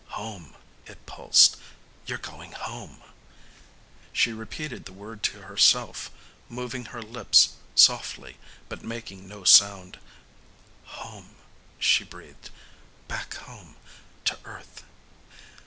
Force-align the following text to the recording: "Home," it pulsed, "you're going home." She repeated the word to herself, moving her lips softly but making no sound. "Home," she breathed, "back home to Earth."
"Home," 0.17 0.55
it 0.87 1.05
pulsed, 1.05 1.57
"you're 2.07 2.17
going 2.17 2.53
home." 2.53 3.03
She 4.11 4.33
repeated 4.33 4.85
the 4.85 4.91
word 4.93 5.21
to 5.21 5.43
herself, 5.43 6.09
moving 6.49 6.85
her 6.85 7.03
lips 7.03 7.49
softly 7.75 8.37
but 8.67 8.83
making 8.83 9.27
no 9.27 9.43
sound. 9.43 9.99
"Home," 10.85 11.35
she 11.77 12.03
breathed, 12.03 12.49
"back 13.07 13.35
home 13.35 13.75
to 14.25 14.39
Earth." 14.43 14.83